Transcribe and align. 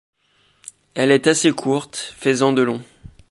Elle 0.95 1.11
est 1.11 1.27
assez 1.27 1.51
courte, 1.51 1.95
faisant 2.17 2.53
de 2.53 2.63
long. 2.63 2.81